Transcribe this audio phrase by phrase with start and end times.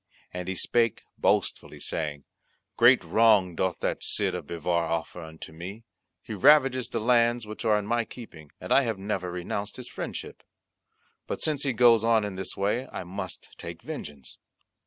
[0.33, 2.23] And he spake boastfully saying,
[2.75, 5.83] "Great wrong doth that Cid of Bivar offer unto me;
[6.23, 9.87] he ravages the lands which are in my keeping, and I have never renounced his
[9.87, 10.41] friendship;
[11.27, 14.39] but since he goes on in this way I must take vengeance."